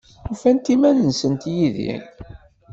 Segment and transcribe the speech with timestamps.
[0.33, 1.93] Ufant iman-nsent yid-i?